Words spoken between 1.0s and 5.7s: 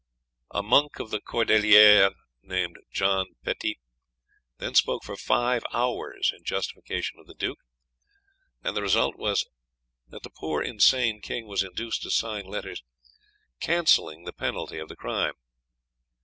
the Cordeliers, named John Petit, then spoke for five